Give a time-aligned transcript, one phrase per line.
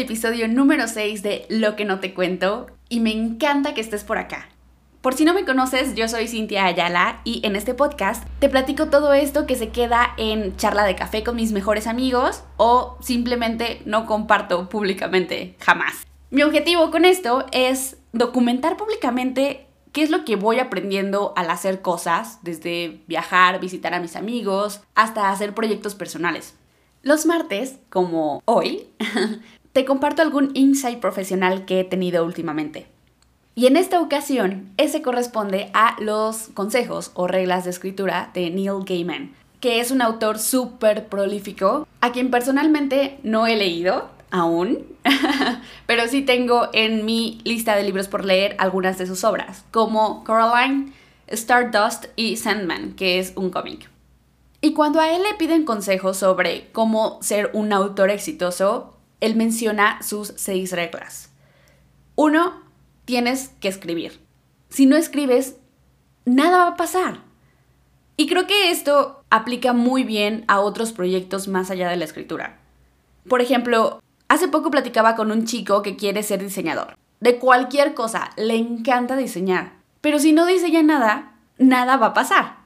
[0.00, 4.18] episodio número 6 de Lo que no te cuento y me encanta que estés por
[4.18, 4.48] acá.
[5.02, 8.86] Por si no me conoces, yo soy Cintia Ayala y en este podcast te platico
[8.86, 13.82] todo esto que se queda en charla de café con mis mejores amigos o simplemente
[13.84, 16.06] no comparto públicamente jamás.
[16.30, 21.82] Mi objetivo con esto es documentar públicamente qué es lo que voy aprendiendo al hacer
[21.82, 26.54] cosas, desde viajar, visitar a mis amigos, hasta hacer proyectos personales.
[27.02, 28.86] Los martes, como hoy,
[29.72, 32.86] te comparto algún insight profesional que he tenido últimamente.
[33.54, 38.84] Y en esta ocasión, ese corresponde a los consejos o reglas de escritura de Neil
[38.86, 44.86] Gaiman, que es un autor súper prolífico, a quien personalmente no he leído aún,
[45.86, 50.24] pero sí tengo en mi lista de libros por leer algunas de sus obras, como
[50.24, 50.92] Coraline,
[51.26, 53.90] Stardust y Sandman, que es un cómic.
[54.62, 60.02] Y cuando a él le piden consejos sobre cómo ser un autor exitoso, él menciona
[60.02, 61.30] sus seis reglas.
[62.16, 62.60] Uno,
[63.04, 64.20] tienes que escribir.
[64.68, 65.56] Si no escribes,
[66.24, 67.20] nada va a pasar.
[68.16, 72.58] Y creo que esto aplica muy bien a otros proyectos más allá de la escritura.
[73.28, 76.96] Por ejemplo, hace poco platicaba con un chico que quiere ser diseñador.
[77.20, 79.72] De cualquier cosa, le encanta diseñar.
[80.00, 82.56] Pero si no diseña nada, nada va a pasar.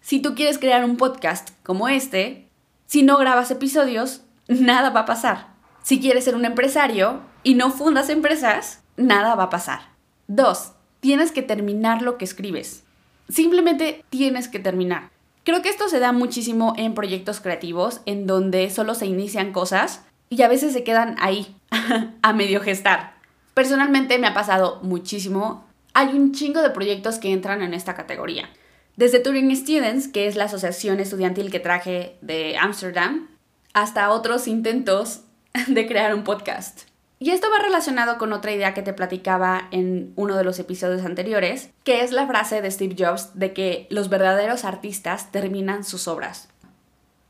[0.00, 2.48] Si tú quieres crear un podcast como este,
[2.86, 5.55] si no grabas episodios, nada va a pasar.
[5.86, 9.82] Si quieres ser un empresario y no fundas empresas, nada va a pasar.
[10.26, 12.82] Dos, tienes que terminar lo que escribes.
[13.28, 15.10] Simplemente tienes que terminar.
[15.44, 20.02] Creo que esto se da muchísimo en proyectos creativos en donde solo se inician cosas
[20.28, 21.54] y a veces se quedan ahí,
[22.20, 23.14] a medio gestar.
[23.54, 25.68] Personalmente me ha pasado muchísimo.
[25.94, 28.50] Hay un chingo de proyectos que entran en esta categoría.
[28.96, 33.28] Desde Turing Students, que es la asociación estudiantil que traje de Ámsterdam,
[33.72, 35.20] hasta otros intentos
[35.68, 36.82] de crear un podcast.
[37.18, 41.04] Y esto va relacionado con otra idea que te platicaba en uno de los episodios
[41.04, 46.08] anteriores, que es la frase de Steve Jobs de que los verdaderos artistas terminan sus
[46.08, 46.48] obras.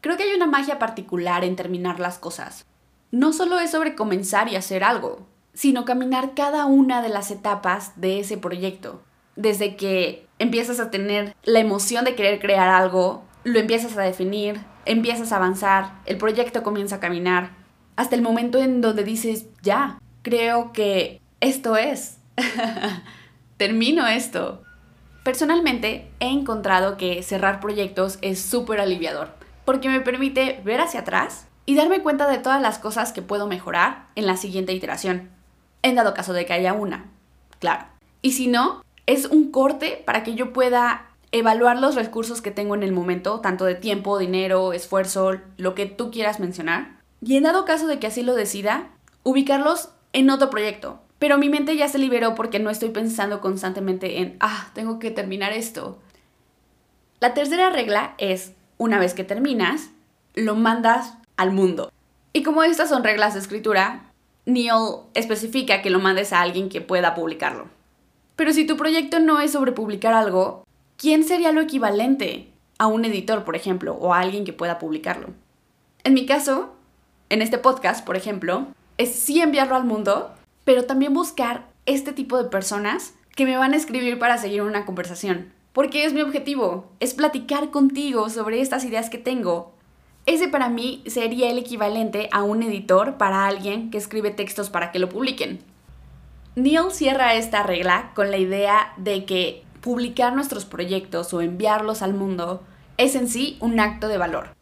[0.00, 2.66] Creo que hay una magia particular en terminar las cosas.
[3.12, 7.92] No solo es sobre comenzar y hacer algo, sino caminar cada una de las etapas
[7.94, 9.02] de ese proyecto.
[9.36, 14.60] Desde que empiezas a tener la emoción de querer crear algo, lo empiezas a definir,
[14.84, 17.65] empiezas a avanzar, el proyecto comienza a caminar,
[17.96, 22.18] hasta el momento en donde dices, ya, creo que esto es,
[23.56, 24.62] termino esto.
[25.24, 31.48] Personalmente he encontrado que cerrar proyectos es súper aliviador, porque me permite ver hacia atrás
[31.64, 35.30] y darme cuenta de todas las cosas que puedo mejorar en la siguiente iteración,
[35.82, 37.06] en dado caso de que haya una,
[37.58, 37.86] claro.
[38.22, 42.74] Y si no, es un corte para que yo pueda evaluar los recursos que tengo
[42.74, 46.95] en el momento, tanto de tiempo, dinero, esfuerzo, lo que tú quieras mencionar.
[47.20, 48.90] Y en dado caso de que así lo decida,
[49.22, 51.00] ubicarlos en otro proyecto.
[51.18, 55.10] Pero mi mente ya se liberó porque no estoy pensando constantemente en, ah, tengo que
[55.10, 55.98] terminar esto.
[57.20, 59.90] La tercera regla es, una vez que terminas,
[60.34, 61.90] lo mandas al mundo.
[62.34, 64.12] Y como estas son reglas de escritura,
[64.44, 67.68] Neil especifica que lo mandes a alguien que pueda publicarlo.
[68.36, 70.64] Pero si tu proyecto no es sobre publicar algo,
[70.98, 75.28] ¿quién sería lo equivalente a un editor, por ejemplo, o a alguien que pueda publicarlo?
[76.04, 76.75] En mi caso,
[77.28, 78.66] en este podcast, por ejemplo,
[78.98, 80.32] es sí enviarlo al mundo,
[80.64, 84.86] pero también buscar este tipo de personas que me van a escribir para seguir una
[84.86, 85.52] conversación.
[85.72, 89.74] Porque es mi objetivo, es platicar contigo sobre estas ideas que tengo.
[90.24, 94.90] Ese para mí sería el equivalente a un editor para alguien que escribe textos para
[94.90, 95.60] que lo publiquen.
[96.54, 102.14] Neil cierra esta regla con la idea de que publicar nuestros proyectos o enviarlos al
[102.14, 102.62] mundo
[102.96, 104.54] es en sí un acto de valor.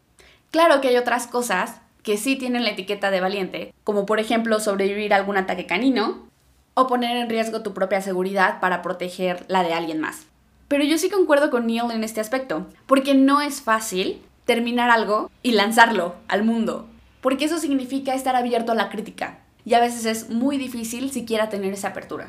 [0.51, 4.59] Claro que hay otras cosas que sí tienen la etiqueta de valiente, como por ejemplo
[4.59, 6.29] sobrevivir a algún ataque canino
[6.75, 10.27] o poner en riesgo tu propia seguridad para proteger la de alguien más.
[10.67, 15.31] Pero yo sí concuerdo con Neil en este aspecto, porque no es fácil terminar algo
[15.41, 16.87] y lanzarlo al mundo,
[17.21, 21.49] porque eso significa estar abierto a la crítica, y a veces es muy difícil siquiera
[21.49, 22.27] tener esa apertura.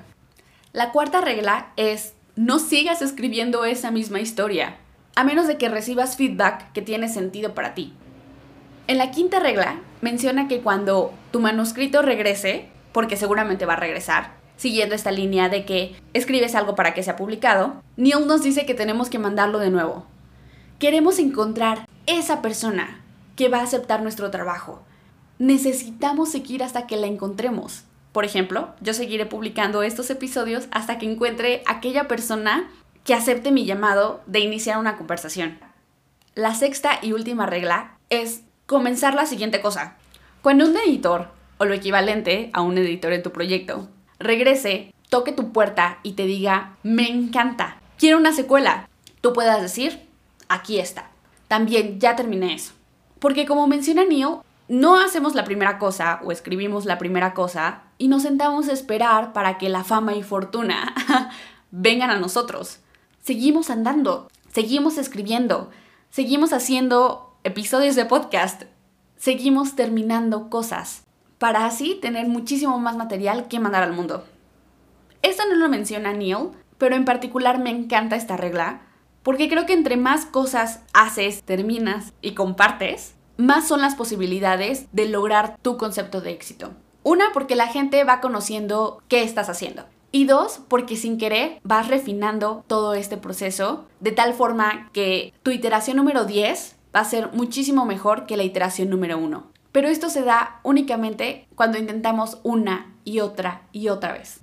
[0.72, 4.78] La cuarta regla es no sigas escribiendo esa misma historia,
[5.16, 7.92] a menos de que recibas feedback que tiene sentido para ti.
[8.86, 14.34] En la quinta regla menciona que cuando tu manuscrito regrese, porque seguramente va a regresar,
[14.56, 18.74] siguiendo esta línea de que escribes algo para que sea publicado, Neil nos dice que
[18.74, 20.06] tenemos que mandarlo de nuevo.
[20.78, 23.00] Queremos encontrar esa persona
[23.34, 24.82] que va a aceptar nuestro trabajo,
[25.38, 27.84] necesitamos seguir hasta que la encontremos.
[28.12, 32.70] Por ejemplo, yo seguiré publicando estos episodios hasta que encuentre aquella persona
[33.04, 35.58] que acepte mi llamado de iniciar una conversación.
[36.34, 39.96] La sexta y última regla es comenzar la siguiente cosa.
[40.42, 41.28] Cuando un editor
[41.58, 46.26] o lo equivalente a un editor en tu proyecto, regrese, toque tu puerta y te
[46.26, 48.88] diga, me encanta, quiero una secuela,
[49.20, 50.00] tú puedas decir,
[50.48, 51.10] aquí está.
[51.48, 52.72] También ya terminé eso.
[53.18, 54.38] Porque como menciona Neil,
[54.68, 59.32] no hacemos la primera cosa o escribimos la primera cosa y nos sentamos a esperar
[59.32, 60.92] para que la fama y fortuna
[61.70, 62.80] vengan a nosotros.
[63.22, 65.70] Seguimos andando, seguimos escribiendo,
[66.10, 68.64] seguimos haciendo episodios de podcast,
[69.16, 71.04] seguimos terminando cosas
[71.38, 74.24] para así tener muchísimo más material que mandar al mundo.
[75.22, 78.80] Esto no lo menciona Neil, pero en particular me encanta esta regla
[79.22, 85.08] porque creo que entre más cosas haces, terminas y compartes, más son las posibilidades de
[85.08, 86.72] lograr tu concepto de éxito.
[87.04, 89.84] Una, porque la gente va conociendo qué estás haciendo.
[90.10, 95.52] Y dos, porque sin querer vas refinando todo este proceso de tal forma que tu
[95.52, 99.52] iteración número 10 va a ser muchísimo mejor que la iteración número 1.
[99.70, 104.40] Pero esto se da únicamente cuando intentamos una y otra y otra vez.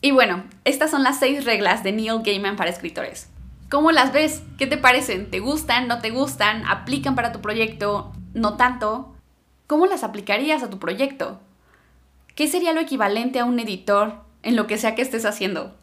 [0.00, 3.28] Y bueno, estas son las seis reglas de Neil Gaiman para escritores.
[3.68, 4.42] ¿Cómo las ves?
[4.56, 5.30] ¿Qué te parecen?
[5.30, 5.88] ¿Te gustan?
[5.88, 6.64] ¿No te gustan?
[6.64, 8.12] ¿Aplican para tu proyecto?
[8.34, 9.16] ¿No tanto?
[9.66, 11.40] ¿Cómo las aplicarías a tu proyecto?
[12.36, 15.76] ¿Qué sería lo equivalente a un editor en lo que sea que estés haciendo?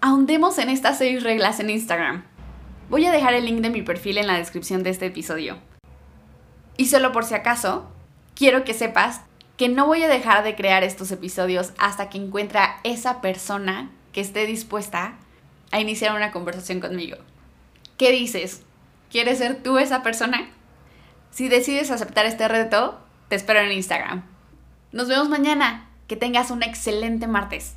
[0.00, 2.24] Ahondemos en estas seis reglas en Instagram.
[2.90, 5.58] Voy a dejar el link de mi perfil en la descripción de este episodio.
[6.76, 7.90] Y solo por si acaso,
[8.34, 9.22] quiero que sepas
[9.56, 13.90] que no voy a dejar de crear estos episodios hasta que encuentre a esa persona
[14.12, 15.14] que esté dispuesta
[15.70, 17.16] a iniciar una conversación conmigo.
[17.96, 18.62] ¿Qué dices?
[19.10, 20.48] ¿Quieres ser tú esa persona?
[21.30, 24.24] Si decides aceptar este reto, te espero en Instagram.
[24.92, 25.90] Nos vemos mañana.
[26.06, 27.76] Que tengas un excelente martes.